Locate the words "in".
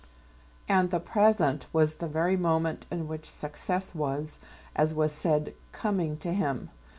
2.89-3.07